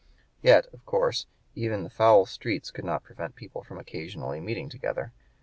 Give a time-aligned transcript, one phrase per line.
[0.41, 5.11] Yet, of course, even the foul streets could not prevent people from occasionally meeting together.